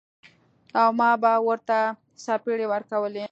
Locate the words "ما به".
0.99-1.31